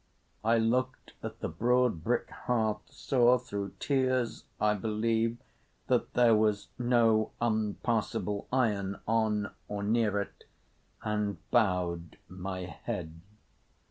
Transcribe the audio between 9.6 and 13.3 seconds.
or near it, and bowed my head.